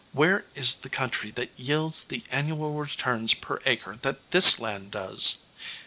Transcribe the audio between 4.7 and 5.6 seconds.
does?"